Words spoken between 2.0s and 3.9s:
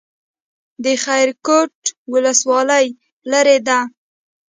ولسوالۍ لیرې ده